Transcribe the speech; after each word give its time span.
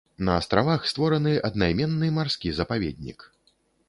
На 0.27 0.33
астравах 0.43 0.85
створаны 0.91 1.33
аднайменны 1.49 2.09
марскі 2.17 2.55
запаведнік. 2.61 3.19